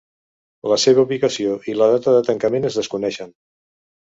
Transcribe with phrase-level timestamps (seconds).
[0.71, 3.33] La seva ubicació i la data de tancament es desconeixen.